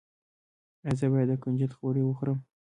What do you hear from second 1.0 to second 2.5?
باید د کنجد غوړي وخورم؟